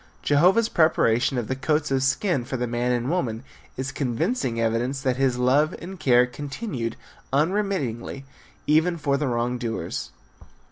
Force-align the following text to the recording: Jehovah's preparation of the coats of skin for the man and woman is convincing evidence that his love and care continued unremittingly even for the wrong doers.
Jehovah's 0.23 0.67
preparation 0.67 1.37
of 1.37 1.47
the 1.47 1.55
coats 1.55 1.91
of 1.91 2.01
skin 2.01 2.43
for 2.43 2.57
the 2.57 2.65
man 2.65 2.91
and 2.91 3.07
woman 3.11 3.43
is 3.77 3.91
convincing 3.91 4.59
evidence 4.59 4.99
that 5.03 5.17
his 5.17 5.37
love 5.37 5.75
and 5.77 5.99
care 5.99 6.25
continued 6.25 6.95
unremittingly 7.31 8.25
even 8.65 8.97
for 8.97 9.15
the 9.15 9.27
wrong 9.27 9.59
doers. 9.59 10.09